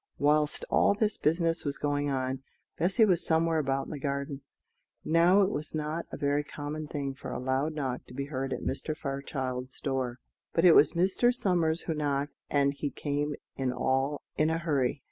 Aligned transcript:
Whilst 0.17 0.65
all 0.71 0.95
this 0.95 1.15
business 1.19 1.63
was 1.63 1.77
going 1.77 2.09
on, 2.09 2.41
Bessy 2.75 3.05
was 3.05 3.23
somewhere 3.23 3.59
about 3.59 3.85
in 3.85 3.91
the 3.91 3.99
garden. 3.99 4.41
Now 5.05 5.41
it 5.43 5.51
was 5.51 5.75
not 5.75 6.07
a 6.11 6.17
very 6.17 6.43
common 6.43 6.87
thing 6.87 7.13
for 7.13 7.29
a 7.29 7.37
loud 7.37 7.75
knock 7.75 8.07
to 8.07 8.15
be 8.15 8.25
heard 8.25 8.51
at 8.51 8.63
Mr. 8.63 8.97
Fairchild's 8.97 9.79
door. 9.79 10.17
But 10.53 10.65
it 10.65 10.73
was 10.73 10.93
Mr. 10.93 11.31
Somers 11.31 11.81
who 11.81 11.93
knocked, 11.93 12.33
and 12.49 12.73
he 12.73 12.89
came 12.89 13.35
in 13.55 13.71
all 13.71 14.23
in 14.37 14.49
a 14.49 14.57
hurry. 14.57 14.99